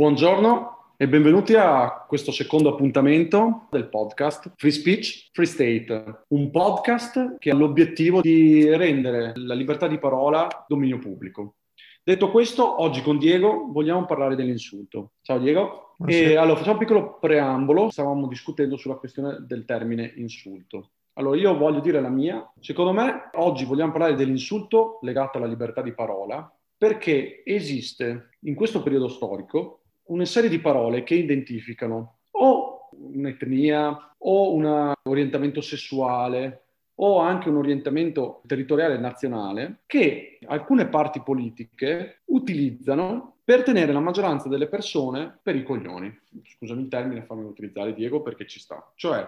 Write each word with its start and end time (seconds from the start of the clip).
Buongiorno 0.00 0.94
e 0.96 1.06
benvenuti 1.08 1.54
a 1.56 2.06
questo 2.08 2.32
secondo 2.32 2.70
appuntamento 2.70 3.66
del 3.70 3.90
podcast 3.90 4.54
Free 4.56 4.72
Speech, 4.72 5.28
Free 5.30 5.46
State, 5.46 6.24
un 6.28 6.50
podcast 6.50 7.36
che 7.36 7.50
ha 7.50 7.54
l'obiettivo 7.54 8.22
di 8.22 8.74
rendere 8.74 9.32
la 9.34 9.52
libertà 9.52 9.88
di 9.88 9.98
parola 9.98 10.64
dominio 10.66 10.98
pubblico. 10.98 11.56
Detto 12.02 12.30
questo, 12.30 12.80
oggi 12.80 13.02
con 13.02 13.18
Diego 13.18 13.66
vogliamo 13.70 14.06
parlare 14.06 14.36
dell'insulto. 14.36 15.10
Ciao 15.20 15.36
Diego. 15.36 15.96
E 16.06 16.34
allora 16.34 16.56
facciamo 16.56 16.78
un 16.78 16.86
piccolo 16.86 17.18
preambolo. 17.18 17.90
Stavamo 17.90 18.26
discutendo 18.26 18.78
sulla 18.78 18.96
questione 18.96 19.44
del 19.46 19.66
termine 19.66 20.14
insulto. 20.16 20.92
Allora, 21.18 21.36
io 21.36 21.58
voglio 21.58 21.80
dire 21.80 22.00
la 22.00 22.08
mia. 22.08 22.50
Secondo 22.58 22.92
me, 22.92 23.28
oggi 23.34 23.66
vogliamo 23.66 23.92
parlare 23.92 24.14
dell'insulto 24.14 24.98
legato 25.02 25.36
alla 25.36 25.46
libertà 25.46 25.82
di 25.82 25.92
parola, 25.92 26.50
perché 26.74 27.42
esiste 27.44 28.30
in 28.44 28.54
questo 28.54 28.82
periodo 28.82 29.06
storico 29.06 29.79
una 30.10 30.24
serie 30.24 30.50
di 30.50 30.60
parole 30.60 31.02
che 31.02 31.14
identificano 31.14 32.18
o 32.32 32.88
un'etnia 32.92 34.14
o 34.18 34.54
un 34.54 34.92
orientamento 35.02 35.60
sessuale 35.60 36.64
o 36.96 37.18
anche 37.18 37.48
un 37.48 37.56
orientamento 37.56 38.42
territoriale 38.46 38.98
nazionale 38.98 39.80
che 39.86 40.38
alcune 40.46 40.86
parti 40.88 41.22
politiche 41.22 42.20
utilizzano 42.26 43.38
per 43.42 43.62
tenere 43.62 43.92
la 43.92 44.00
maggioranza 44.00 44.48
delle 44.48 44.68
persone 44.68 45.38
per 45.42 45.56
i 45.56 45.62
coglioni. 45.62 46.14
Scusami 46.44 46.82
il 46.82 46.88
termine, 46.88 47.24
fammi 47.24 47.44
utilizzare 47.44 47.94
Diego 47.94 48.20
perché 48.20 48.46
ci 48.46 48.60
sta. 48.60 48.92
Cioè, 48.94 49.26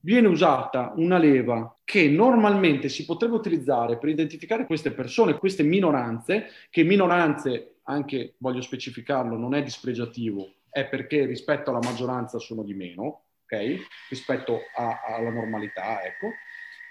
viene 0.00 0.26
usata 0.26 0.92
una 0.96 1.18
leva 1.18 1.78
che 1.84 2.08
normalmente 2.08 2.88
si 2.88 3.04
potrebbe 3.04 3.36
utilizzare 3.36 3.98
per 3.98 4.08
identificare 4.08 4.66
queste 4.66 4.90
persone, 4.90 5.38
queste 5.38 5.62
minoranze, 5.62 6.46
che 6.70 6.82
minoranze 6.82 7.76
anche 7.90 8.34
voglio 8.38 8.60
specificarlo, 8.60 9.36
non 9.36 9.54
è 9.54 9.62
dispregiativo, 9.62 10.54
è 10.70 10.86
perché 10.86 11.26
rispetto 11.26 11.70
alla 11.70 11.80
maggioranza 11.82 12.38
sono 12.38 12.62
di 12.62 12.74
meno, 12.74 13.24
ok? 13.44 13.76
Rispetto 14.08 14.60
a, 14.76 15.02
alla 15.04 15.30
normalità, 15.30 16.02
ecco. 16.02 16.28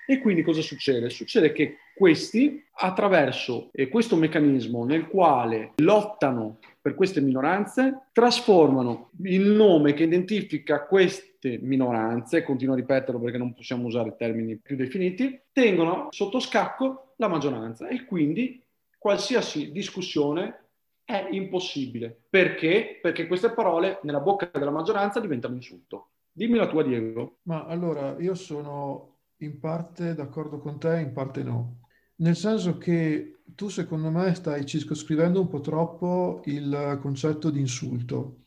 E 0.10 0.18
quindi 0.20 0.42
cosa 0.42 0.62
succede? 0.62 1.12
Succede 1.12 1.52
che 1.52 1.78
questi, 1.94 2.66
attraverso 2.72 3.70
eh, 3.72 3.90
questo 3.90 4.16
meccanismo 4.16 4.84
nel 4.84 5.08
quale 5.08 5.74
lottano 5.76 6.58
per 6.82 6.96
queste 6.96 7.22
minoranze, 7.22 8.08
trasformano 8.12 9.12
il 9.22 9.46
nome 9.46 9.94
che 9.94 10.04
identifica 10.04 10.88
queste 10.88 11.60
minoranze, 11.62 12.42
continuo 12.42 12.74
a 12.74 12.78
ripeterlo 12.78 13.20
perché 13.20 13.38
non 13.38 13.54
possiamo 13.54 13.86
usare 13.86 14.16
termini 14.18 14.58
più 14.58 14.76
definiti, 14.76 15.40
tengono 15.52 16.08
sotto 16.10 16.40
scacco 16.40 17.14
la 17.18 17.28
maggioranza 17.28 17.88
e 17.88 18.06
quindi 18.06 18.60
qualsiasi 18.98 19.72
discussione 19.72 20.69
è 21.10 21.28
impossibile. 21.32 22.26
Perché? 22.30 23.00
Perché 23.02 23.26
queste 23.26 23.52
parole 23.52 24.00
nella 24.04 24.20
bocca 24.20 24.48
della 24.54 24.70
maggioranza 24.70 25.20
diventano 25.20 25.56
insulto. 25.56 26.10
Dimmi 26.32 26.58
la 26.58 26.68
tua, 26.68 26.84
Diego. 26.84 27.38
Ma 27.44 27.66
allora, 27.66 28.16
io 28.20 28.36
sono 28.36 29.16
in 29.38 29.60
parte 29.60 30.14
d'accordo 30.14 30.60
con 30.60 30.78
te, 30.78 31.00
in 31.00 31.12
parte 31.12 31.42
no. 31.42 31.80
Nel 32.18 32.36
senso 32.36 32.78
che 32.78 33.40
tu, 33.56 33.70
secondo 33.70 34.12
me, 34.12 34.36
stai 34.36 34.68
circoscrivendo 34.68 35.42
un 35.42 35.48
po' 35.48 35.62
troppo 35.62 36.42
il 36.46 37.00
concetto 37.02 37.50
di 37.50 37.60
insulto. 37.60 38.42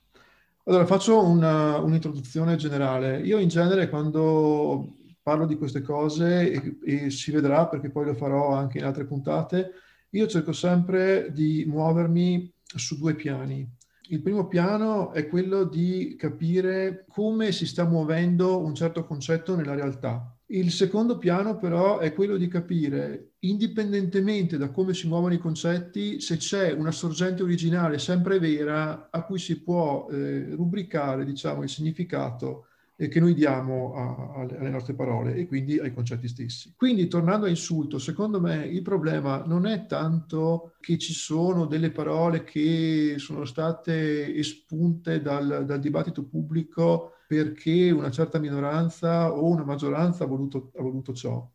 Allora, 0.67 0.87
faccio 0.87 1.21
una, 1.21 1.79
un'introduzione 1.79 2.55
generale. 2.55 3.23
Io 3.23 3.39
in 3.39 3.49
genere, 3.49 3.89
quando 3.89 4.99
parlo 5.21 5.47
di 5.47 5.57
queste 5.57 5.83
cose, 5.83 6.53
e, 6.53 6.79
e 6.85 7.11
si 7.11 7.33
vedrà 7.33 7.67
perché 7.67 7.91
poi 7.91 8.05
lo 8.05 8.15
farò 8.15 8.53
anche 8.53 8.79
in 8.79 8.85
altre 8.85 9.05
puntate, 9.05 9.73
io 10.15 10.27
cerco 10.27 10.53
sempre 10.53 11.33
di 11.33 11.65
muovermi 11.67 12.53
su 12.79 12.99
due 12.99 13.15
piani. 13.15 13.69
Il 14.09 14.21
primo 14.21 14.49
piano 14.49 15.13
è 15.13 15.29
quello 15.29 15.65
di 15.65 16.17
capire 16.19 17.05
come 17.09 17.53
si 17.53 17.67
sta 17.67 17.85
muovendo 17.85 18.63
un 18.63 18.75
certo 18.75 19.05
concetto 19.05 19.55
nella 19.55 19.75
realtà. 19.75 20.37
Il 20.47 20.71
secondo 20.71 21.17
piano 21.17 21.57
però 21.57 21.99
è 21.99 22.13
quello 22.13 22.37
di 22.37 22.47
capire, 22.47 23.37
indipendentemente 23.41 24.59
da 24.59 24.71
come 24.71 24.93
si 24.93 25.09
muovono 25.09 25.33
i 25.33 25.39
concetti, 25.39 26.21
se 26.21 26.37
c'è 26.37 26.73
una 26.73 26.91
sorgente 26.91 27.43
originale 27.43 27.99
sempre 27.99 28.39
vera 28.39 29.09
a 29.11 29.25
cui 29.25 29.39
si 29.39 29.63
può 29.63 30.09
eh, 30.11 30.51
rubricare 30.51 31.25
diciamo, 31.25 31.63
il 31.63 31.71
significato 31.71 32.67
che 33.09 33.21
noi 33.21 33.35
diamo 33.35 33.95
a, 33.95 34.41
a, 34.41 34.41
alle 34.41 34.71
nostre 34.71 34.95
parole 34.95 35.35
e 35.35 35.47
quindi 35.47 35.79
ai 35.79 35.93
concetti 35.93 36.29
stessi. 36.29 36.75
Quindi 36.77 37.09
tornando 37.09 37.47
a 37.47 37.49
insulto, 37.49 37.99
secondo 37.99 38.41
me 38.41 38.65
il 38.67 38.83
problema 38.83 39.45
non 39.45 39.67
è 39.67 39.87
tanto 39.87 40.75
che 40.81 40.99
ci 40.99 41.13
sono 41.13 41.67
delle 41.67 41.91
parole 41.91 42.45
che 42.45 43.15
sono 43.19 43.45
state 43.45 44.35
espunte 44.35 45.21
dal, 45.21 45.65
dal 45.67 45.81
dibattito 45.81 46.25
pubblico 46.25 47.15
perché 47.27 47.91
una 47.91 48.11
certa 48.11 48.39
minoranza 48.39 49.33
o 49.33 49.47
una 49.49 49.65
maggioranza 49.65 50.25
ha 50.25 50.27
voluto, 50.27 50.71
ha 50.77 50.83
voluto 50.83 51.13
ciò, 51.15 51.51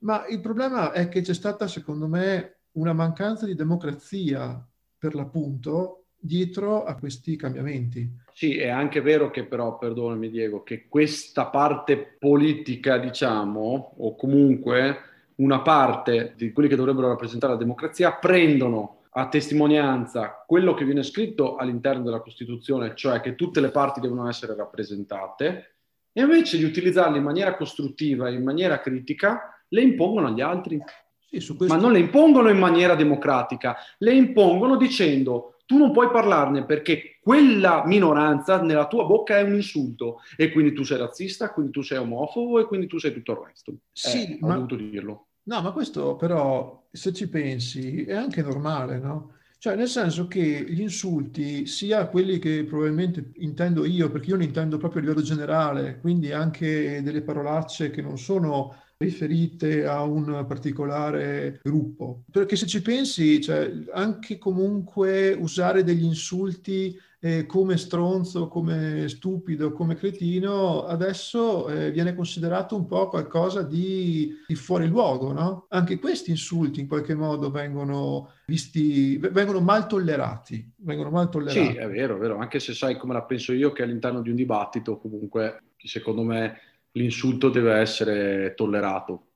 ma 0.00 0.26
il 0.26 0.40
problema 0.40 0.92
è 0.92 1.08
che 1.08 1.22
c'è 1.22 1.34
stata, 1.34 1.66
secondo 1.66 2.06
me, 2.06 2.60
una 2.72 2.92
mancanza 2.92 3.46
di 3.46 3.54
democrazia 3.54 4.66
per 4.98 5.14
l'appunto 5.14 6.03
dietro 6.24 6.84
a 6.84 6.94
questi 6.94 7.36
cambiamenti. 7.36 8.08
Sì, 8.32 8.56
è 8.56 8.68
anche 8.68 9.02
vero 9.02 9.30
che 9.30 9.44
però, 9.44 9.76
perdonami 9.76 10.30
Diego, 10.30 10.62
che 10.62 10.86
questa 10.88 11.46
parte 11.46 12.16
politica, 12.18 12.96
diciamo, 12.96 13.94
o 13.98 14.16
comunque 14.16 14.96
una 15.36 15.60
parte 15.60 16.32
di 16.36 16.52
quelli 16.52 16.68
che 16.68 16.76
dovrebbero 16.76 17.08
rappresentare 17.08 17.52
la 17.52 17.58
democrazia, 17.58 18.12
prendono 18.14 19.02
a 19.16 19.28
testimonianza 19.28 20.44
quello 20.46 20.74
che 20.74 20.84
viene 20.84 21.02
scritto 21.02 21.56
all'interno 21.56 22.02
della 22.02 22.20
Costituzione, 22.20 22.94
cioè 22.94 23.20
che 23.20 23.34
tutte 23.34 23.60
le 23.60 23.70
parti 23.70 24.00
devono 24.00 24.28
essere 24.28 24.56
rappresentate, 24.56 25.74
e 26.10 26.22
invece 26.22 26.56
di 26.56 26.64
utilizzarle 26.64 27.18
in 27.18 27.24
maniera 27.24 27.54
costruttiva, 27.54 28.30
in 28.30 28.42
maniera 28.42 28.80
critica, 28.80 29.62
le 29.68 29.82
impongono 29.82 30.28
agli 30.28 30.40
altri. 30.40 30.80
Sì, 31.18 31.54
questo... 31.54 31.74
Ma 31.74 31.80
non 31.80 31.92
le 31.92 31.98
impongono 31.98 32.48
in 32.48 32.58
maniera 32.58 32.94
democratica, 32.94 33.76
le 33.98 34.14
impongono 34.14 34.76
dicendo 34.76 35.53
tu 35.66 35.78
non 35.78 35.92
puoi 35.92 36.10
parlarne 36.10 36.64
perché 36.64 37.18
quella 37.22 37.84
minoranza 37.86 38.60
nella 38.60 38.86
tua 38.86 39.04
bocca 39.04 39.38
è 39.38 39.42
un 39.42 39.54
insulto 39.54 40.18
e 40.36 40.52
quindi 40.52 40.72
tu 40.72 40.82
sei 40.82 40.98
razzista, 40.98 41.52
quindi 41.52 41.72
tu 41.72 41.82
sei 41.82 41.98
omofobo 41.98 42.60
e 42.60 42.66
quindi 42.66 42.86
tu 42.86 42.98
sei 42.98 43.12
tutto 43.12 43.32
il 43.32 43.38
resto. 43.46 43.74
Sì, 43.92 44.34
eh, 44.34 44.38
ma... 44.40 44.48
ho 44.48 44.54
dovuto 44.54 44.76
dirlo. 44.76 45.26
No, 45.44 45.60
ma 45.60 45.72
questo 45.72 46.16
però, 46.16 46.86
se 46.90 47.12
ci 47.12 47.28
pensi, 47.28 48.04
è 48.04 48.14
anche 48.14 48.42
normale, 48.42 48.98
no? 48.98 49.32
Cioè, 49.58 49.76
nel 49.76 49.88
senso 49.88 50.26
che 50.26 50.66
gli 50.68 50.82
insulti, 50.82 51.64
sia 51.66 52.06
quelli 52.08 52.38
che 52.38 52.64
probabilmente 52.64 53.30
intendo 53.36 53.86
io, 53.86 54.10
perché 54.10 54.30
io 54.30 54.36
ne 54.36 54.44
intendo 54.44 54.76
proprio 54.76 55.00
a 55.00 55.04
livello 55.04 55.22
generale, 55.22 56.00
quindi 56.00 56.32
anche 56.32 57.02
delle 57.02 57.22
parolacce 57.22 57.88
che 57.88 58.02
non 58.02 58.18
sono 58.18 58.83
riferite 58.96 59.86
a 59.86 60.02
un 60.02 60.44
particolare 60.46 61.60
gruppo. 61.62 62.22
Perché 62.30 62.56
se 62.56 62.66
ci 62.66 62.82
pensi, 62.82 63.40
cioè, 63.40 63.72
anche 63.92 64.38
comunque 64.38 65.32
usare 65.32 65.82
degli 65.82 66.04
insulti 66.04 66.96
eh, 67.24 67.46
come 67.46 67.78
stronzo, 67.78 68.48
come 68.48 69.08
stupido, 69.08 69.72
come 69.72 69.94
cretino, 69.94 70.84
adesso 70.84 71.68
eh, 71.70 71.90
viene 71.90 72.14
considerato 72.14 72.76
un 72.76 72.84
po' 72.84 73.08
qualcosa 73.08 73.62
di, 73.62 74.42
di, 74.46 74.54
fuori 74.54 74.86
luogo, 74.86 75.32
no? 75.32 75.64
Anche 75.70 75.98
questi 75.98 76.30
insulti 76.30 76.80
in 76.80 76.86
qualche 76.86 77.14
modo 77.14 77.50
vengono 77.50 78.32
visti, 78.44 79.16
vengono 79.16 79.60
mal 79.60 79.86
tollerati, 79.86 80.70
vengono 80.76 81.08
mal 81.08 81.30
tollerati. 81.30 81.72
Sì, 81.72 81.78
è 81.78 81.88
vero, 81.88 82.16
è 82.16 82.18
vero, 82.18 82.36
anche 82.36 82.60
se 82.60 82.74
sai 82.74 82.98
come 82.98 83.14
la 83.14 83.22
penso 83.22 83.54
io 83.54 83.72
che 83.72 83.82
all'interno 83.82 84.20
di 84.20 84.28
un 84.28 84.36
dibattito 84.36 84.98
comunque, 84.98 85.62
secondo 85.78 86.24
me 86.24 86.58
l'insulto 86.94 87.48
deve 87.48 87.74
essere 87.74 88.54
tollerato. 88.54 89.26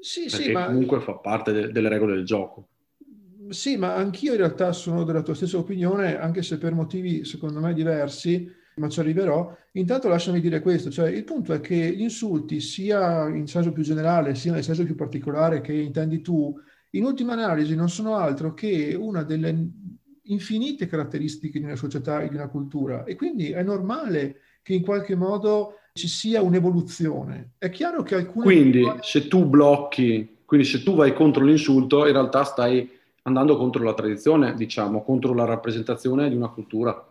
Sì, 0.00 0.28
perché 0.28 0.44
sì, 0.44 0.52
ma... 0.52 0.66
comunque 0.66 1.00
fa 1.00 1.14
parte 1.14 1.52
de- 1.52 1.72
delle 1.72 1.88
regole 1.88 2.14
del 2.14 2.24
gioco. 2.24 2.68
Sì, 3.48 3.76
ma 3.76 3.94
anch'io 3.94 4.32
in 4.32 4.38
realtà 4.38 4.72
sono 4.72 5.04
della 5.04 5.22
tua 5.22 5.34
stessa 5.34 5.58
opinione, 5.58 6.18
anche 6.18 6.42
se 6.42 6.56
per 6.56 6.72
motivi 6.72 7.24
secondo 7.24 7.60
me 7.60 7.74
diversi, 7.74 8.48
ma 8.76 8.88
ci 8.88 9.00
arriverò. 9.00 9.54
Intanto 9.72 10.08
lasciami 10.08 10.40
dire 10.40 10.60
questo, 10.60 10.90
cioè 10.90 11.10
il 11.10 11.24
punto 11.24 11.52
è 11.52 11.60
che 11.60 11.74
gli 11.74 12.02
insulti, 12.02 12.60
sia 12.60 13.28
in 13.28 13.46
senso 13.46 13.72
più 13.72 13.82
generale, 13.82 14.34
sia 14.34 14.52
nel 14.52 14.62
senso 14.62 14.84
più 14.84 14.94
particolare 14.94 15.60
che 15.60 15.72
intendi 15.72 16.20
tu, 16.20 16.54
in 16.90 17.04
ultima 17.04 17.32
analisi 17.32 17.74
non 17.74 17.88
sono 17.88 18.16
altro 18.16 18.54
che 18.54 18.96
una 18.98 19.22
delle 19.22 19.68
infinite 20.24 20.86
caratteristiche 20.86 21.58
di 21.58 21.64
una 21.64 21.76
società 21.76 22.20
e 22.22 22.28
di 22.28 22.36
una 22.36 22.48
cultura 22.48 23.04
e 23.04 23.16
quindi 23.16 23.50
è 23.50 23.62
normale 23.62 24.40
che 24.62 24.74
in 24.74 24.82
qualche 24.82 25.16
modo 25.16 25.79
ci 25.92 26.08
sia 26.08 26.42
un'evoluzione. 26.42 27.52
È 27.58 27.70
chiaro 27.70 28.02
che 28.02 28.14
alcune... 28.14 28.44
Quindi 28.44 28.80
persone... 28.80 29.00
se 29.02 29.28
tu 29.28 29.44
blocchi, 29.44 30.38
quindi 30.44 30.66
se 30.66 30.82
tu 30.82 30.94
vai 30.94 31.12
contro 31.14 31.44
l'insulto, 31.44 32.06
in 32.06 32.12
realtà 32.12 32.44
stai 32.44 32.98
andando 33.22 33.56
contro 33.56 33.84
la 33.84 33.94
tradizione, 33.94 34.54
diciamo, 34.54 35.02
contro 35.02 35.34
la 35.34 35.44
rappresentazione 35.44 36.28
di 36.28 36.36
una 36.36 36.48
cultura. 36.48 37.04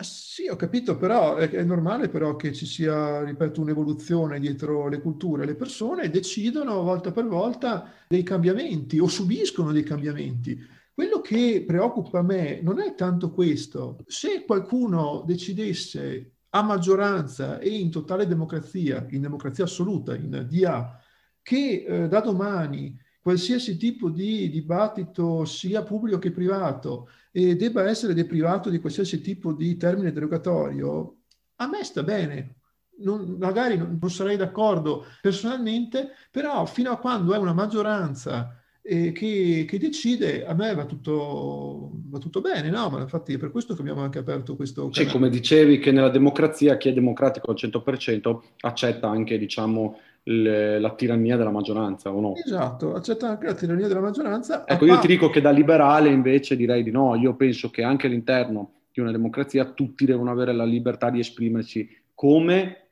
Sì, 0.00 0.48
ho 0.48 0.56
capito, 0.56 0.96
però 0.96 1.36
è, 1.36 1.50
è, 1.50 1.62
normale 1.62 2.08
però 2.08 2.36
che 2.36 2.52
ci 2.52 2.64
sia, 2.64 3.22
ripeto, 3.24 3.60
un'evoluzione 3.60 4.40
dietro 4.40 4.88
le 4.88 5.00
culture. 5.00 5.44
Le 5.44 5.54
persone 5.54 6.08
decidono 6.08 6.82
volta 6.82 7.12
per 7.12 7.26
volta 7.26 7.92
dei 8.08 8.22
cambiamenti 8.22 8.98
o 8.98 9.06
subiscono 9.06 9.72
dei 9.72 9.82
cambiamenti. 9.82 10.58
Quello 10.94 11.20
che 11.20 11.64
preoccupa 11.66 12.22
me 12.22 12.60
non 12.62 12.80
è 12.80 12.94
tanto 12.94 13.32
questo. 13.32 13.98
Se 14.06 14.44
qualcuno 14.44 15.22
decidesse 15.26 16.32
a 16.54 16.62
maggioranza 16.62 17.58
e 17.58 17.70
in 17.78 17.90
totale 17.90 18.26
democrazia, 18.26 19.06
in 19.10 19.22
democrazia 19.22 19.64
assoluta, 19.64 20.14
in 20.14 20.46
DA, 20.50 20.98
che 21.40 21.84
eh, 21.86 22.08
da 22.08 22.20
domani 22.20 22.98
qualsiasi 23.20 23.76
tipo 23.76 24.10
di 24.10 24.50
dibattito, 24.50 25.44
sia 25.44 25.82
pubblico 25.82 26.18
che 26.18 26.30
privato, 26.30 27.08
e 27.30 27.56
debba 27.56 27.88
essere 27.88 28.14
deprivato 28.14 28.68
di 28.68 28.80
qualsiasi 28.80 29.20
tipo 29.20 29.52
di 29.52 29.76
termine 29.76 30.12
derogatorio, 30.12 31.20
a 31.56 31.68
me 31.68 31.84
sta 31.84 32.02
bene. 32.02 32.56
Non, 32.98 33.36
magari 33.38 33.76
non, 33.76 33.98
sarei 34.10 34.36
d'accordo 34.36 35.06
personalmente, 35.22 36.10
però 36.30 36.66
fino 36.66 36.90
a 36.90 36.98
quando 36.98 37.32
è 37.32 37.38
una 37.38 37.54
maggioranza 37.54 38.61
eh, 38.82 39.12
che, 39.12 39.64
che, 39.66 39.78
decide, 39.78 40.44
a 40.44 40.54
me 40.54 40.74
va 40.74 40.84
tutto, 40.84 41.90
va 42.08 42.18
tutto 42.18 42.40
bene, 42.40 42.68
no? 42.68 42.90
Ma 42.90 43.00
infatti 43.00 43.34
è 43.34 43.38
per 43.38 43.52
questo 43.52 43.74
che 43.74 43.80
abbiamo 43.80 44.02
anche 44.02 44.18
aperto 44.18 44.56
questo 44.56 44.88
canale. 44.88 45.04
Sì, 45.04 45.10
come 45.10 45.30
dicevi 45.30 45.78
che 45.78 45.92
nella 45.92 46.08
democrazia 46.08 46.76
chi 46.76 46.88
è 46.88 46.92
democratico 46.92 47.52
al 47.52 47.56
100% 47.56 48.40
accetta 48.60 49.08
anche, 49.08 49.38
diciamo, 49.38 49.98
le, 50.24 50.80
la 50.80 50.94
tirannia 50.94 51.36
della 51.36 51.50
maggioranza, 51.50 52.12
o 52.12 52.20
no? 52.20 52.34
Esatto, 52.34 52.94
accetta 52.94 53.28
anche 53.28 53.46
la 53.46 53.54
tirannia 53.54 53.86
della 53.86 54.00
maggioranza. 54.00 54.66
Ecco, 54.66 54.84
io 54.84 54.98
ti 54.98 55.06
dico 55.06 55.30
che 55.30 55.40
da 55.40 55.50
liberale 55.50 56.08
invece 56.08 56.56
direi 56.56 56.82
di 56.82 56.90
no, 56.90 57.14
io 57.14 57.34
penso 57.34 57.70
che 57.70 57.84
anche 57.84 58.08
all'interno 58.08 58.72
di 58.92 59.00
una 59.00 59.12
democrazia 59.12 59.64
tutti 59.64 60.04
devono 60.04 60.30
avere 60.30 60.52
la 60.52 60.64
libertà 60.64 61.08
di 61.08 61.20
esprimersi 61.20 61.88
come 62.14 62.88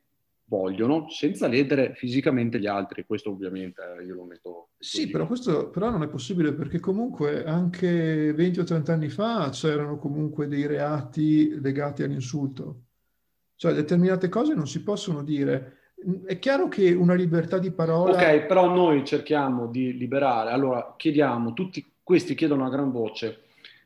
vogliono, 0.51 1.09
senza 1.09 1.47
ledere 1.47 1.95
fisicamente 1.95 2.59
gli 2.59 2.67
altri. 2.67 3.07
Questo 3.07 3.31
ovviamente 3.31 3.81
eh, 3.81 4.05
io 4.05 4.17
lo 4.17 4.25
metto. 4.25 4.71
Sì, 4.79 5.09
però 5.09 5.27
questo 5.27 5.71
però 5.71 5.91
non 5.91 6.03
è 6.03 6.09
possibile 6.09 6.53
perché 6.53 6.81
comunque 6.81 7.45
anche 7.45 8.33
20 8.33 8.59
o 8.59 8.65
30 8.65 8.93
anni 8.93 9.09
fa 9.09 9.49
c'erano 9.51 9.97
comunque 9.97 10.49
dei 10.49 10.67
reati 10.67 11.61
legati 11.61 12.03
all'insulto. 12.03 12.81
Cioè 13.55 13.75
determinate 13.75 14.29
cose 14.29 14.55
non 14.55 14.67
si 14.67 14.83
possono 14.83 15.23
dire 15.23 15.77
è 16.25 16.39
chiaro 16.39 16.69
che 16.69 16.93
una 16.93 17.13
libertà 17.13 17.59
di 17.59 17.71
parola... 17.73 18.15
Ok, 18.15 18.47
però 18.47 18.75
noi 18.75 19.05
cerchiamo 19.05 19.67
di 19.67 19.97
liberare, 19.99 20.51
allora 20.51 20.95
chiediamo, 20.97 21.53
tutti 21.53 21.85
questi 22.03 22.35
chiedono 22.35 22.65
a 22.65 22.71
gran 22.71 22.91
voce 22.91 23.43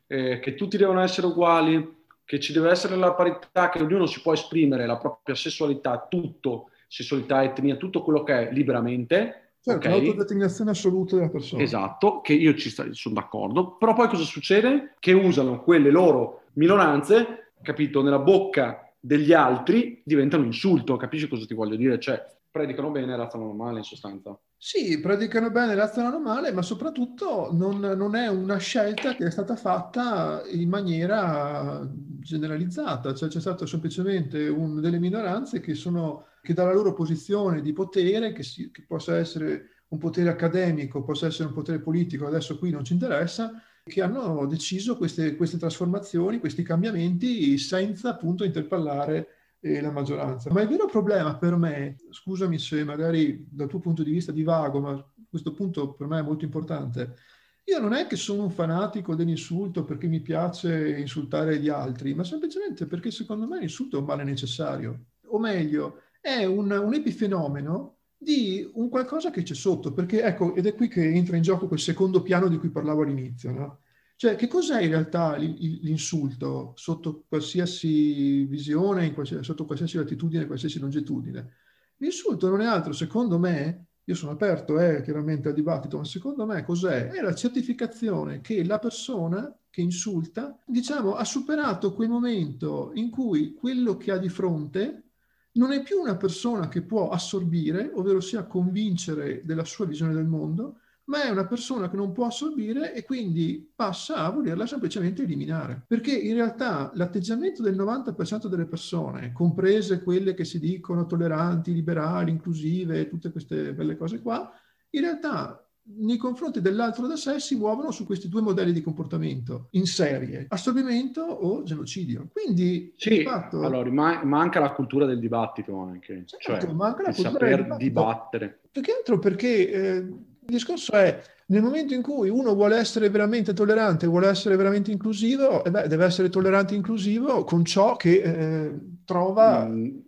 eh, 0.06 0.38
che 0.38 0.54
tutti 0.54 0.76
devono 0.76 1.00
essere 1.00 1.26
uguali, 1.26 2.03
che 2.24 2.40
ci 2.40 2.52
deve 2.52 2.70
essere 2.70 2.96
la 2.96 3.12
parità, 3.14 3.68
che 3.68 3.82
ognuno 3.82 4.06
si 4.06 4.20
può 4.22 4.32
esprimere 4.32 4.86
la 4.86 4.96
propria 4.96 5.34
sessualità, 5.34 6.06
tutto, 6.08 6.70
sessualità, 6.88 7.42
etnia, 7.42 7.76
tutto 7.76 8.02
quello 8.02 8.22
che 8.22 8.48
è 8.48 8.52
liberamente. 8.52 9.52
Certo, 9.60 9.88
okay. 9.88 10.02
l'autodeterminazione 10.02 10.70
assoluta 10.70 11.16
della 11.16 11.30
persona. 11.30 11.62
Esatto, 11.62 12.20
che 12.20 12.34
io 12.34 12.54
ci 12.54 12.70
sta, 12.70 12.86
sono 12.92 13.14
d'accordo, 13.14 13.76
però 13.76 13.94
poi 13.94 14.08
cosa 14.08 14.24
succede? 14.24 14.94
Che 14.98 15.12
usano 15.12 15.62
quelle 15.62 15.90
loro 15.90 16.42
minoranze, 16.54 17.52
capito, 17.62 18.02
nella 18.02 18.18
bocca 18.18 18.92
degli 19.00 19.32
altri 19.32 20.02
diventa 20.04 20.36
un 20.36 20.46
insulto, 20.46 20.96
capisci 20.96 21.28
cosa 21.28 21.46
ti 21.46 21.54
voglio 21.54 21.76
dire? 21.76 21.98
Cioè, 21.98 22.22
predicano 22.54 22.90
bene 22.90 23.12
e 23.12 23.16
razionano 23.16 23.52
male 23.52 23.78
in 23.78 23.84
sostanza. 23.84 24.38
Sì, 24.56 25.00
predicano 25.00 25.50
bene 25.50 25.72
e 25.72 25.74
razionano 25.74 26.20
male, 26.20 26.52
ma 26.52 26.62
soprattutto 26.62 27.50
non, 27.52 27.80
non, 27.80 28.14
è 28.14 28.28
una 28.28 28.58
scelta 28.58 29.14
che 29.16 29.26
è 29.26 29.30
stata 29.30 29.56
fatta 29.56 30.42
in 30.50 30.68
maniera 30.68 31.86
generalizzata, 32.24 33.14
cioè 33.14 33.28
c'è 33.28 33.40
stato 33.40 33.66
semplicemente 33.66 34.48
un, 34.48 34.80
delle 34.80 34.98
minoranze 34.98 35.60
che, 35.60 35.74
sono, 35.74 36.28
che 36.40 36.54
dalla 36.54 36.72
loro 36.72 36.94
posizione 36.94 37.60
di 37.60 37.72
potere, 37.72 38.32
che, 38.32 38.42
si, 38.42 38.70
che 38.70 38.84
possa 38.86 39.16
essere 39.18 39.82
un 39.88 39.98
potere 39.98 40.30
accademico, 40.30 41.04
possa 41.04 41.26
essere 41.26 41.48
un 41.48 41.54
potere 41.54 41.80
politico, 41.80 42.26
adesso 42.26 42.58
qui 42.58 42.70
non 42.70 42.82
ci 42.82 42.94
interessa, 42.94 43.52
che 43.84 44.00
hanno 44.00 44.46
deciso 44.46 44.96
queste, 44.96 45.36
queste 45.36 45.58
trasformazioni, 45.58 46.40
questi 46.40 46.62
cambiamenti 46.62 47.58
senza 47.58 48.08
appunto 48.08 48.42
interpellare 48.42 49.28
eh, 49.60 49.82
la 49.82 49.90
maggioranza. 49.90 50.50
Ma 50.50 50.62
il 50.62 50.68
vero 50.68 50.86
problema 50.86 51.36
per 51.36 51.56
me, 51.56 51.96
scusami 52.10 52.58
se 52.58 52.82
magari 52.84 53.46
dal 53.50 53.68
tuo 53.68 53.80
punto 53.80 54.02
di 54.02 54.12
vista 54.12 54.32
divago, 54.32 54.80
ma 54.80 55.10
questo 55.28 55.52
punto 55.52 55.92
per 55.92 56.06
me 56.06 56.20
è 56.20 56.22
molto 56.22 56.44
importante, 56.44 57.16
io 57.64 57.80
non 57.80 57.94
è 57.94 58.06
che 58.06 58.16
sono 58.16 58.42
un 58.44 58.50
fanatico 58.50 59.14
dell'insulto 59.14 59.84
perché 59.84 60.06
mi 60.06 60.20
piace 60.20 60.98
insultare 60.98 61.58
gli 61.58 61.68
altri, 61.68 62.14
ma 62.14 62.22
semplicemente 62.24 62.86
perché 62.86 63.10
secondo 63.10 63.46
me 63.46 63.58
l'insulto 63.58 63.96
è 63.96 64.00
un 64.00 64.06
male 64.06 64.24
necessario. 64.24 65.06
O 65.28 65.38
meglio, 65.38 66.02
è 66.20 66.44
un, 66.44 66.70
un 66.70 66.94
epifenomeno 66.94 67.98
di 68.16 68.68
un 68.74 68.88
qualcosa 68.88 69.30
che 69.30 69.42
c'è 69.42 69.54
sotto, 69.54 69.92
perché 69.92 70.22
ecco, 70.22 70.54
ed 70.54 70.66
è 70.66 70.74
qui 70.74 70.88
che 70.88 71.04
entra 71.04 71.36
in 71.36 71.42
gioco 71.42 71.66
quel 71.66 71.80
secondo 71.80 72.22
piano 72.22 72.48
di 72.48 72.58
cui 72.58 72.70
parlavo 72.70 73.02
all'inizio, 73.02 73.50
no? 73.50 73.80
Cioè, 74.16 74.36
che 74.36 74.46
cos'è 74.46 74.80
in 74.82 74.90
realtà 74.90 75.36
l'insulto 75.36 76.72
sotto 76.76 77.24
qualsiasi 77.28 78.44
visione, 78.44 79.12
qualsiasi, 79.12 79.42
sotto 79.42 79.64
qualsiasi 79.66 79.96
latitudine, 79.96 80.46
qualsiasi 80.46 80.78
longitudine? 80.78 81.52
L'insulto 81.96 82.48
non 82.48 82.60
è 82.60 82.66
altro, 82.66 82.92
secondo 82.92 83.38
me, 83.38 83.86
io 84.06 84.14
sono 84.14 84.32
aperto 84.32 84.78
eh, 84.78 85.02
chiaramente 85.02 85.48
al 85.48 85.54
dibattito, 85.54 85.96
ma 85.96 86.04
secondo 86.04 86.44
me 86.44 86.62
cos'è? 86.62 87.08
È 87.08 87.20
la 87.20 87.34
certificazione 87.34 88.40
che 88.40 88.64
la 88.64 88.78
persona 88.78 89.54
che 89.70 89.80
insulta, 89.80 90.58
diciamo, 90.66 91.14
ha 91.14 91.24
superato 91.24 91.94
quel 91.94 92.08
momento 92.08 92.90
in 92.94 93.10
cui 93.10 93.54
quello 93.54 93.96
che 93.96 94.12
ha 94.12 94.18
di 94.18 94.28
fronte 94.28 95.04
non 95.52 95.72
è 95.72 95.82
più 95.82 96.00
una 96.00 96.16
persona 96.16 96.68
che 96.68 96.82
può 96.82 97.08
assorbire, 97.08 97.90
ovvero 97.94 98.20
sia 98.20 98.44
convincere 98.44 99.40
della 99.44 99.64
sua 99.64 99.86
visione 99.86 100.12
del 100.12 100.26
mondo, 100.26 100.80
ma 101.06 101.24
è 101.24 101.30
una 101.30 101.46
persona 101.46 101.90
che 101.90 101.96
non 101.96 102.12
può 102.12 102.26
assorbire 102.26 102.94
e 102.94 103.04
quindi 103.04 103.70
passa 103.74 104.16
a 104.16 104.30
volerla 104.30 104.66
semplicemente 104.66 105.22
eliminare. 105.22 105.84
Perché 105.86 106.12
in 106.16 106.34
realtà 106.34 106.90
l'atteggiamento 106.94 107.62
del 107.62 107.76
90% 107.76 108.46
delle 108.46 108.66
persone, 108.66 109.32
comprese 109.32 110.02
quelle 110.02 110.34
che 110.34 110.44
si 110.44 110.58
dicono 110.58 111.06
tolleranti, 111.06 111.72
liberali, 111.74 112.30
inclusive, 112.30 113.08
tutte 113.08 113.32
queste 113.32 113.74
belle 113.74 113.96
cose 113.96 114.22
qua, 114.22 114.50
in 114.90 115.00
realtà 115.00 115.58
nei 115.86 116.16
confronti 116.16 116.62
dell'altro 116.62 117.06
da 117.06 117.16
sé 117.16 117.38
si 117.40 117.56
muovono 117.56 117.90
su 117.90 118.06
questi 118.06 118.28
due 118.28 118.40
modelli 118.40 118.72
di 118.72 118.80
comportamento 118.80 119.68
in 119.72 119.84
serie, 119.84 120.46
assorbimento 120.48 121.20
o 121.20 121.62
genocidio. 121.62 122.30
Quindi, 122.32 122.94
sì, 122.96 123.22
fatto, 123.22 123.60
allora, 123.60 123.90
ma- 123.90 124.24
manca 124.24 124.60
la 124.60 124.72
cultura 124.72 125.04
del 125.04 125.18
dibattito 125.18 125.78
anche, 125.78 126.24
certo, 126.24 126.66
cioè 126.66 126.74
manca 126.74 127.02
la 127.02 127.12
cultura 127.12 127.30
saper 127.30 127.76
dibattere. 127.76 128.60
Più 128.70 128.80
che 128.80 128.92
altro 128.92 129.18
perché 129.18 129.70
eh, 129.70 130.08
il 130.46 130.52
discorso 130.52 130.92
è 130.92 131.20
nel 131.46 131.62
momento 131.62 131.94
in 131.94 132.02
cui 132.02 132.28
uno 132.28 132.54
vuole 132.54 132.76
essere 132.76 133.10
veramente 133.10 133.52
tollerante, 133.52 134.06
vuole 134.06 134.28
essere 134.28 134.56
veramente 134.56 134.90
inclusivo, 134.90 135.64
eh 135.64 135.70
beh, 135.70 135.88
deve 135.88 136.04
essere 136.04 136.28
tollerante 136.28 136.74
e 136.74 136.76
inclusivo 136.76 137.44
con 137.44 137.64
ciò 137.64 137.96
che 137.96 138.22
eh, 138.22 138.74
trova... 139.04 139.66
Mm 139.66 139.98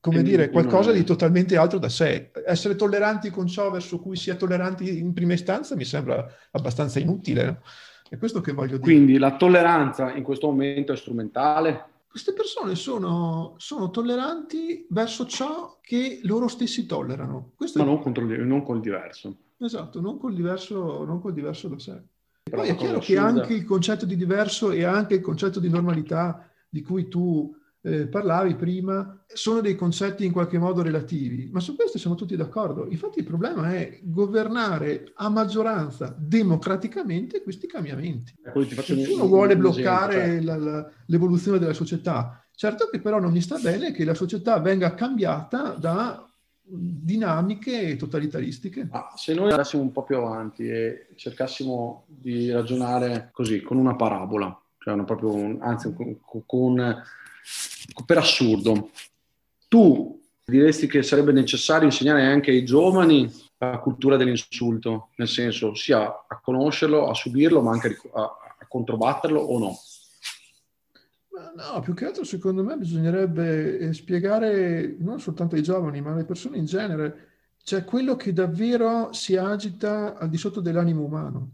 come 0.00 0.22
dire, 0.22 0.50
qualcosa 0.50 0.92
di 0.92 1.04
totalmente 1.04 1.56
altro 1.56 1.78
da 1.78 1.88
sé. 1.88 2.30
Essere 2.46 2.76
tolleranti 2.76 3.30
con 3.30 3.46
ciò 3.46 3.70
verso 3.70 3.98
cui 3.98 4.16
si 4.16 4.30
è 4.30 4.36
tolleranti 4.36 4.98
in 4.98 5.12
prima 5.12 5.32
istanza 5.32 5.74
mi 5.74 5.84
sembra 5.84 6.24
abbastanza 6.52 6.98
inutile. 7.00 7.44
No? 7.44 7.58
È 8.08 8.16
questo 8.16 8.40
che 8.40 8.52
voglio 8.52 8.78
dire. 8.78 8.82
Quindi 8.82 9.18
la 9.18 9.36
tolleranza 9.36 10.12
in 10.12 10.22
questo 10.22 10.46
momento 10.46 10.92
è 10.92 10.96
strumentale? 10.96 11.84
Queste 12.16 12.32
persone 12.32 12.76
sono, 12.76 13.56
sono 13.58 13.90
tolleranti 13.90 14.86
verso 14.88 15.26
ciò 15.26 15.80
che 15.82 16.20
loro 16.22 16.48
stessi 16.48 16.86
tollerano. 16.86 17.52
Questo 17.54 17.78
Ma 17.78 17.84
non, 17.84 18.00
contro, 18.00 18.24
non 18.24 18.62
col 18.62 18.80
diverso. 18.80 19.36
Esatto, 19.58 20.00
non 20.00 20.16
col 20.16 20.34
diverso, 20.34 21.04
non 21.04 21.20
col 21.20 21.34
diverso 21.34 21.68
da 21.68 21.78
sé. 21.78 22.02
Però 22.42 22.62
Poi 22.62 22.70
è 22.70 22.74
chiaro 22.74 23.00
che 23.00 23.18
anche 23.18 23.52
il 23.52 23.66
concetto 23.66 24.06
di 24.06 24.16
diverso 24.16 24.70
e 24.70 24.84
anche 24.84 25.16
il 25.16 25.20
concetto 25.20 25.60
di 25.60 25.68
normalità 25.68 26.50
di 26.70 26.80
cui 26.80 27.06
tu 27.08 27.54
eh, 27.86 28.08
parlavi 28.08 28.56
prima, 28.56 29.16
sono 29.32 29.60
dei 29.60 29.76
concetti 29.76 30.24
in 30.24 30.32
qualche 30.32 30.58
modo 30.58 30.82
relativi, 30.82 31.48
ma 31.52 31.60
su 31.60 31.76
questo 31.76 31.98
siamo 31.98 32.16
tutti 32.16 32.34
d'accordo. 32.34 32.88
Infatti 32.90 33.20
il 33.20 33.24
problema 33.24 33.72
è 33.72 34.00
governare 34.02 35.12
a 35.14 35.28
maggioranza 35.28 36.12
democraticamente 36.18 37.42
questi 37.42 37.68
cambiamenti. 37.68 38.34
Nessuno 38.88 39.28
vuole 39.28 39.56
bloccare 39.56 40.14
cioè... 40.14 40.40
la, 40.40 40.56
la, 40.56 40.90
l'evoluzione 41.06 41.60
della 41.60 41.74
società. 41.74 42.44
Certo 42.52 42.88
che 42.90 43.00
però 43.00 43.20
non 43.20 43.30
mi 43.30 43.40
sta 43.40 43.58
bene 43.58 43.92
che 43.92 44.04
la 44.04 44.14
società 44.14 44.58
venga 44.58 44.94
cambiata 44.94 45.76
da 45.78 46.28
dinamiche 46.68 47.94
totalitaristiche. 47.94 48.88
Ah, 48.90 49.12
se 49.14 49.32
noi 49.32 49.50
andassimo 49.50 49.82
un 49.82 49.92
po' 49.92 50.02
più 50.02 50.16
avanti 50.16 50.68
e 50.68 51.06
cercassimo 51.14 52.06
di 52.08 52.50
ragionare 52.50 53.28
così, 53.32 53.62
con 53.62 53.76
una 53.76 53.94
parabola, 53.94 54.60
cioè 54.78 54.94
una 54.94 55.04
proprio, 55.04 55.58
anzi 55.60 55.94
con, 55.94 56.18
con 56.44 57.02
per 58.04 58.18
assurdo, 58.18 58.90
tu 59.68 60.22
diresti 60.44 60.86
che 60.86 61.02
sarebbe 61.02 61.32
necessario 61.32 61.86
insegnare 61.86 62.24
anche 62.24 62.50
ai 62.50 62.64
giovani 62.64 63.32
la 63.58 63.78
cultura 63.78 64.16
dell'insulto, 64.16 65.10
nel 65.16 65.28
senso 65.28 65.74
sia 65.74 66.24
a 66.26 66.40
conoscerlo, 66.40 67.08
a 67.08 67.14
subirlo, 67.14 67.62
ma 67.62 67.72
anche 67.72 67.98
a, 68.12 68.22
a 68.58 68.66
controbatterlo 68.68 69.40
o 69.40 69.58
no? 69.58 69.78
No, 71.54 71.80
più 71.80 71.94
che 71.94 72.06
altro 72.06 72.24
secondo 72.24 72.62
me 72.62 72.76
bisognerebbe 72.76 73.78
eh, 73.78 73.92
spiegare 73.92 74.96
non 74.98 75.20
soltanto 75.20 75.54
ai 75.54 75.62
giovani, 75.62 76.00
ma 76.00 76.12
alle 76.12 76.24
persone 76.24 76.58
in 76.58 76.64
genere, 76.64 77.28
cioè 77.62 77.84
quello 77.84 78.16
che 78.16 78.32
davvero 78.32 79.12
si 79.12 79.36
agita 79.36 80.16
al 80.16 80.28
di 80.28 80.36
sotto 80.36 80.60
dell'animo 80.60 81.02
umano. 81.02 81.50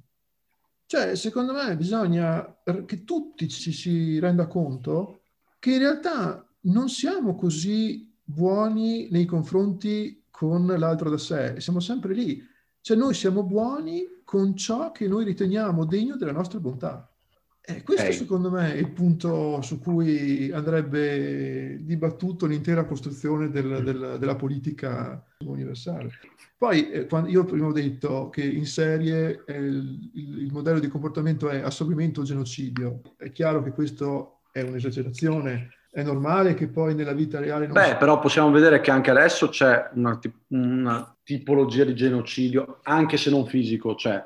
Cioè, 0.86 1.14
secondo 1.16 1.52
me 1.54 1.74
bisogna 1.76 2.58
che 2.84 3.04
tutti 3.04 3.48
ci 3.48 3.72
si 3.72 4.18
renda 4.18 4.46
conto 4.46 5.21
che 5.62 5.74
in 5.74 5.78
realtà 5.78 6.44
non 6.62 6.88
siamo 6.88 7.36
così 7.36 8.12
buoni 8.24 9.06
nei 9.12 9.26
confronti 9.26 10.24
con 10.28 10.66
l'altro 10.66 11.08
da 11.08 11.18
sé, 11.18 11.60
siamo 11.60 11.78
sempre 11.78 12.14
lì. 12.14 12.44
Cioè 12.80 12.96
noi 12.96 13.14
siamo 13.14 13.44
buoni 13.44 14.02
con 14.24 14.56
ciò 14.56 14.90
che 14.90 15.06
noi 15.06 15.24
riteniamo 15.24 15.84
degno 15.84 16.16
della 16.16 16.32
nostra 16.32 16.58
bontà. 16.58 17.08
E 17.60 17.84
questo 17.84 18.06
hey. 18.06 18.12
secondo 18.12 18.50
me 18.50 18.74
è 18.74 18.76
il 18.76 18.90
punto 18.90 19.62
su 19.62 19.78
cui 19.78 20.50
andrebbe 20.50 21.78
dibattuto 21.84 22.46
l'intera 22.46 22.84
costruzione 22.84 23.48
del, 23.48 23.84
del, 23.84 24.16
della 24.18 24.34
politica 24.34 25.24
universale. 25.44 26.10
Poi 26.58 26.90
eh, 26.90 27.06
io 27.28 27.44
prima 27.44 27.68
ho 27.68 27.72
detto 27.72 28.30
che 28.30 28.42
in 28.42 28.66
serie 28.66 29.44
eh, 29.46 29.58
il, 29.58 30.10
il, 30.14 30.50
modello 30.50 30.80
di 30.80 30.88
comportamento 30.88 31.48
è 31.48 31.60
assorbimento 31.60 32.22
o 32.22 32.24
genocidio. 32.24 33.00
È 33.16 33.30
chiaro 33.30 33.62
che 33.62 33.70
questo 33.70 34.41
è 34.52 34.60
un'esagerazione, 34.60 35.70
è 35.90 36.02
normale 36.02 36.54
che 36.54 36.68
poi 36.68 36.94
nella 36.94 37.12
vita 37.12 37.40
reale 37.40 37.66
non 37.66 37.74
Beh, 37.74 37.88
si... 37.88 37.96
però 37.96 38.18
possiamo 38.18 38.50
vedere 38.50 38.80
che 38.80 38.90
anche 38.90 39.10
adesso 39.10 39.48
c'è 39.48 39.90
una, 39.94 40.18
una 40.48 41.16
tipologia 41.24 41.84
di 41.84 41.94
genocidio, 41.94 42.80
anche 42.82 43.16
se 43.16 43.30
non 43.30 43.46
fisico, 43.46 43.94
cioè 43.94 44.22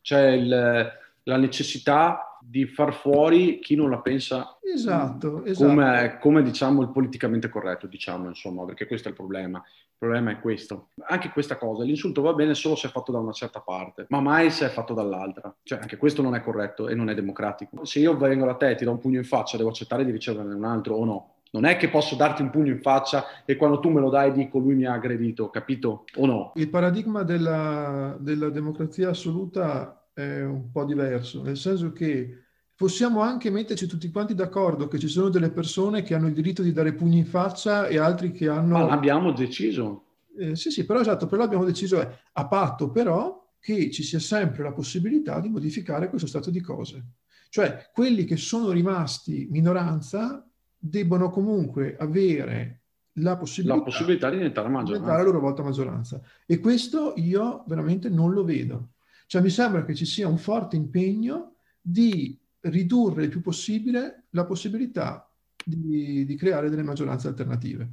c'è 0.00 0.30
il, 0.30 0.92
la 1.22 1.36
necessità 1.36 2.38
di 2.40 2.66
far 2.66 2.94
fuori 2.94 3.58
chi 3.58 3.74
non 3.74 3.90
la 3.90 3.98
pensa 3.98 4.56
esatto, 4.62 5.44
esatto. 5.44 5.66
Come, 5.66 6.18
come, 6.20 6.42
diciamo 6.42 6.82
il 6.82 6.90
politicamente 6.90 7.48
corretto, 7.48 7.86
diciamo 7.86 8.28
insomma, 8.28 8.64
perché 8.64 8.86
questo 8.86 9.08
è 9.08 9.10
il 9.10 9.16
problema. 9.16 9.62
Il 9.98 10.08
problema 10.08 10.30
è 10.30 10.40
questo. 10.40 10.90
Anche 11.08 11.30
questa 11.30 11.56
cosa, 11.56 11.82
l'insulto 11.82 12.20
va 12.20 12.34
bene 12.34 12.52
solo 12.52 12.76
se 12.76 12.88
è 12.88 12.90
fatto 12.90 13.12
da 13.12 13.18
una 13.18 13.32
certa 13.32 13.60
parte, 13.60 14.04
ma 14.10 14.20
mai 14.20 14.50
se 14.50 14.66
è 14.66 14.68
fatto 14.68 14.92
dall'altra. 14.92 15.54
Cioè, 15.62 15.78
anche 15.78 15.96
questo 15.96 16.20
non 16.20 16.34
è 16.34 16.42
corretto 16.42 16.88
e 16.88 16.94
non 16.94 17.08
è 17.08 17.14
democratico. 17.14 17.82
Se 17.86 18.00
io 18.00 18.14
vengo 18.14 18.44
da 18.44 18.56
te 18.56 18.70
e 18.70 18.74
ti 18.74 18.84
do 18.84 18.90
un 18.90 18.98
pugno 18.98 19.16
in 19.16 19.24
faccia, 19.24 19.56
devo 19.56 19.70
accettare 19.70 20.04
di 20.04 20.10
riceverne 20.10 20.52
un 20.52 20.64
altro 20.64 20.96
o 20.96 21.04
no? 21.06 21.30
Non 21.52 21.64
è 21.64 21.78
che 21.78 21.88
posso 21.88 22.14
darti 22.14 22.42
un 22.42 22.50
pugno 22.50 22.72
in 22.72 22.82
faccia 22.82 23.24
e 23.46 23.56
quando 23.56 23.80
tu 23.80 23.88
me 23.88 24.00
lo 24.00 24.10
dai 24.10 24.32
dico 24.32 24.58
lui 24.58 24.74
mi 24.74 24.84
ha 24.84 24.92
aggredito, 24.92 25.48
capito? 25.48 26.04
O 26.16 26.26
no? 26.26 26.52
Il 26.56 26.68
paradigma 26.68 27.22
della, 27.22 28.18
della 28.20 28.50
democrazia 28.50 29.08
assoluta 29.08 30.08
è 30.12 30.42
un 30.42 30.70
po' 30.70 30.84
diverso, 30.84 31.42
nel 31.42 31.56
senso 31.56 31.92
che 31.92 32.45
possiamo 32.76 33.22
anche 33.22 33.50
metterci 33.50 33.86
tutti 33.86 34.10
quanti 34.10 34.34
d'accordo 34.34 34.86
che 34.86 34.98
ci 34.98 35.08
sono 35.08 35.30
delle 35.30 35.50
persone 35.50 36.02
che 36.02 36.14
hanno 36.14 36.28
il 36.28 36.34
diritto 36.34 36.62
di 36.62 36.72
dare 36.72 36.92
pugni 36.92 37.18
in 37.18 37.26
faccia 37.26 37.86
e 37.86 37.98
altri 37.98 38.32
che 38.32 38.48
hanno... 38.48 38.76
Ma 38.76 38.84
l'abbiamo 38.84 39.32
deciso. 39.32 40.04
Eh, 40.38 40.54
sì, 40.54 40.70
sì, 40.70 40.84
però 40.84 41.00
esatto, 41.00 41.26
però 41.26 41.42
abbiamo 41.42 41.64
deciso 41.64 41.98
eh, 42.00 42.08
a 42.32 42.46
patto 42.46 42.90
però 42.90 43.42
che 43.58 43.90
ci 43.90 44.02
sia 44.02 44.18
sempre 44.18 44.62
la 44.62 44.72
possibilità 44.72 45.40
di 45.40 45.48
modificare 45.48 46.10
questo 46.10 46.28
stato 46.28 46.50
di 46.50 46.60
cose. 46.60 47.04
Cioè, 47.48 47.90
quelli 47.92 48.24
che 48.24 48.36
sono 48.36 48.70
rimasti 48.70 49.48
minoranza 49.50 50.46
debbono 50.76 51.30
comunque 51.30 51.96
avere 51.98 52.82
la 53.14 53.38
possibilità, 53.38 53.78
la 53.78 53.82
possibilità 53.82 54.28
di 54.28 54.36
diventare 54.36 54.68
maggioranza. 54.68 54.92
Diventare 54.92 55.22
a 55.22 55.24
loro 55.24 55.40
volta 55.40 55.62
maggioranza. 55.62 56.20
E 56.44 56.60
questo 56.60 57.14
io 57.16 57.64
veramente 57.66 58.10
non 58.10 58.32
lo 58.32 58.44
vedo. 58.44 58.90
Cioè 59.26 59.40
mi 59.40 59.48
sembra 59.48 59.84
che 59.84 59.94
ci 59.94 60.04
sia 60.04 60.28
un 60.28 60.36
forte 60.36 60.76
impegno 60.76 61.54
di 61.80 62.38
ridurre 62.70 63.24
il 63.24 63.30
più 63.30 63.40
possibile 63.40 64.24
la 64.30 64.44
possibilità 64.44 65.30
di, 65.64 66.24
di 66.24 66.36
creare 66.36 66.70
delle 66.70 66.82
maggioranze 66.82 67.28
alternative. 67.28 67.90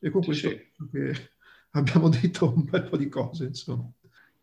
E 0.00 0.10
con 0.10 0.22
questo 0.22 0.48
sì. 0.48 0.58
abbiamo 1.72 2.08
detto 2.08 2.52
un 2.54 2.64
bel 2.64 2.88
po' 2.88 2.96
di 2.96 3.08
cose, 3.08 3.44
insomma. 3.44 3.90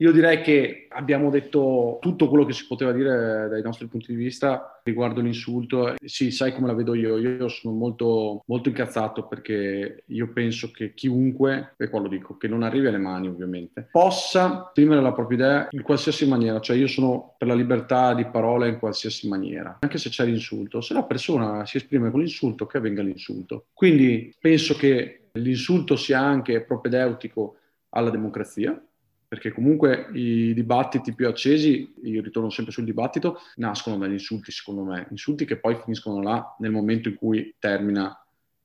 Io 0.02 0.14
direi 0.14 0.40
che 0.42 0.88
abbiamo 0.92 1.30
detto 1.30 1.98
tutto 2.00 2.30
quello 2.30 2.46
che 2.46 2.54
si 2.54 2.66
poteva 2.66 2.94
dire 2.94 3.50
dai 3.50 3.62
nostri 3.62 3.88
punti 3.88 4.16
di 4.16 4.24
vista 4.24 4.80
riguardo 4.84 5.20
l'insulto. 5.20 5.96
Sì, 6.02 6.32
sai 6.32 6.54
come 6.54 6.68
la 6.68 6.74
vedo 6.74 6.94
io. 6.94 7.18
Io 7.18 7.50
sono 7.50 7.76
molto, 7.76 8.42
molto 8.46 8.70
incazzato 8.70 9.28
perché 9.28 10.04
io 10.06 10.32
penso 10.32 10.72
che 10.72 10.94
chiunque, 10.94 11.74
e 11.76 11.90
qua 11.90 12.00
lo 12.00 12.08
dico, 12.08 12.38
che 12.38 12.48
non 12.48 12.64
arrivi 12.64 12.88
alle 12.88 12.98
mani 12.98 13.28
ovviamente, 13.28 13.90
possa 13.92 14.68
esprimere 14.68 15.02
la 15.02 15.12
propria 15.12 15.38
idea 15.38 15.68
in 15.72 15.82
qualsiasi 15.82 16.26
maniera. 16.26 16.62
Cioè 16.62 16.78
io 16.78 16.88
sono 16.88 17.36
per 17.38 17.50
la 17.50 17.54
libertà 17.54 18.14
di 18.14 18.26
parola 18.26 18.68
in 18.68 18.80
qualsiasi 18.80 19.28
maniera, 19.28 19.80
anche 19.82 19.98
se 19.98 20.08
c'è 20.08 20.24
l'insulto. 20.24 20.80
Se 20.80 20.94
la 20.94 21.04
persona 21.04 21.66
si 21.66 21.76
esprime 21.76 22.10
con 22.10 22.22
l'insulto, 22.22 22.66
che 22.68 22.78
avvenga 22.78 23.02
l'insulto. 23.02 23.66
Quindi 23.74 24.34
penso 24.40 24.76
che 24.76 25.28
l'insulto 25.34 25.98
sia 25.98 26.22
anche 26.22 26.62
propedeutico 26.62 27.56
alla 27.90 28.12
democrazia 28.12 28.82
perché 29.30 29.52
comunque 29.52 30.10
i 30.14 30.56
dibattiti 30.56 31.14
più 31.14 31.28
accesi, 31.28 31.94
io 32.02 32.22
ritorno 32.24 32.50
sempre 32.50 32.74
sul 32.74 32.84
dibattito, 32.84 33.42
nascono 33.58 33.96
dagli 34.00 34.14
insulti, 34.14 34.52
secondo 34.52 34.84
me, 34.84 35.06
insulti 35.12 35.46
che 35.46 35.58
poi 35.58 35.76
finiscono 35.76 36.20
là 36.24 36.56
nel 36.58 36.72
momento 36.72 37.10
in 37.10 37.16
cui 37.16 37.56
termina 37.60 38.12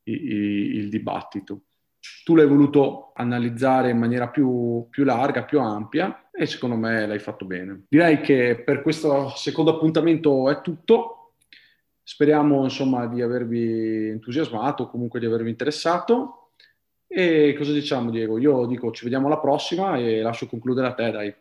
i, 0.05 0.13
i, 0.13 0.77
il 0.77 0.89
dibattito. 0.89 1.65
Tu 2.25 2.35
l'hai 2.35 2.47
voluto 2.47 3.13
analizzare 3.15 3.91
in 3.91 3.99
maniera 3.99 4.29
più, 4.29 4.87
più 4.89 5.05
larga, 5.05 5.45
più 5.45 5.61
ampia 5.61 6.31
e 6.33 6.47
secondo 6.47 6.77
me 6.77 7.07
l'hai 7.07 7.19
fatto 7.19 7.45
bene. 7.45 7.85
Direi 7.87 8.23
che 8.23 8.63
per 8.65 8.81
questo 8.81 9.35
secondo 9.37 9.75
appuntamento 9.75 10.49
è 10.51 10.63
tutto. 10.63 11.35
Speriamo 12.03 12.65
insomma 12.65 13.07
di 13.07 13.21
avervi 13.21 14.09
entusiasmato, 14.09 14.89
comunque 14.89 15.21
di 15.21 15.27
avervi 15.27 15.51
interessato. 15.51 16.44
E 17.17 17.55
cosa 17.57 17.71
diciamo, 17.73 18.11
Diego? 18.11 18.39
Io 18.39 18.67
dico 18.67 18.91
ci 18.91 19.05
vediamo 19.05 19.29
alla 19.29 19.39
prossima 19.39 19.97
e 19.97 20.21
lascio 20.21 20.49
concludere 20.49 20.89
a 20.89 20.95
te, 20.95 21.11
dai. 21.13 21.33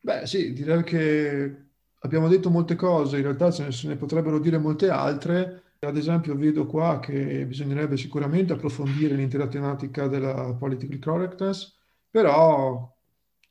Beh, 0.00 0.24
sì, 0.24 0.52
direi 0.52 0.84
che 0.84 1.56
abbiamo 1.98 2.28
detto 2.28 2.48
molte 2.48 2.76
cose, 2.76 3.16
in 3.16 3.24
realtà 3.24 3.50
se 3.50 3.64
ne, 3.64 3.72
se 3.72 3.88
ne 3.88 3.96
potrebbero 3.96 4.38
dire 4.38 4.58
molte 4.58 4.88
altre. 4.88 5.62
Ad 5.80 5.96
esempio, 5.96 6.36
vedo 6.36 6.66
qua 6.66 7.00
che 7.00 7.44
bisognerebbe 7.44 7.96
sicuramente 7.96 8.52
approfondire 8.52 9.16
l'intera 9.16 9.48
tematica 9.48 10.06
della 10.06 10.54
political 10.54 11.00
correctness, 11.00 11.76
però 12.08 12.88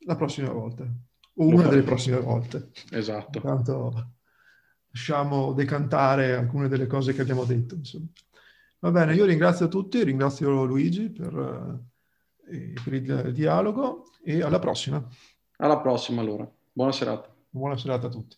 la 0.06 0.16
prossima 0.16 0.50
volta, 0.50 0.84
o 0.84 1.46
una 1.46 1.68
delle 1.68 1.84
prossime 1.84 2.22
volte. 2.22 2.70
Esatto. 2.90 3.38
Intanto 3.38 4.14
lasciamo 4.92 5.52
decantare 5.52 6.36
alcune 6.36 6.70
delle 6.70 6.88
cose 6.88 7.12
che 7.12 7.20
abbiamo 7.20 7.44
detto. 7.44 7.76
Insomma. 7.76 8.08
Va 8.84 8.90
bene, 8.90 9.14
io 9.14 9.26
ringrazio 9.26 9.68
tutti, 9.68 10.04
ringrazio 10.04 10.66
Luigi 10.66 11.12
per, 11.12 11.84
eh, 12.50 12.74
per 12.84 12.94
il 12.94 13.32
dialogo 13.32 14.06
e 14.24 14.42
alla 14.42 14.58
prossima. 14.58 15.08
Alla 15.58 15.80
prossima 15.80 16.22
allora. 16.22 16.52
Buona 16.72 16.92
serata. 16.92 17.32
Buona 17.48 17.78
serata 17.78 18.08
a 18.08 18.10
tutti. 18.10 18.36